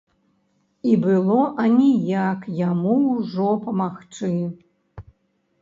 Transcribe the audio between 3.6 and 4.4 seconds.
памагчы.